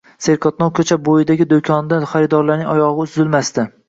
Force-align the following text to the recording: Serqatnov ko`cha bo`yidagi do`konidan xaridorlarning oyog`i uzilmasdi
Serqatnov 0.25 0.69
ko`cha 0.77 0.95
bo`yidagi 1.09 1.45
do`konidan 1.51 2.07
xaridorlarning 2.13 2.73
oyog`i 2.73 3.05
uzilmasdi 3.05 3.67